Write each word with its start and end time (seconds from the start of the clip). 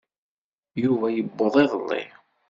Yuba 0.83 1.07
yewweḍ 1.11 1.53
iḍelli. 1.63 2.03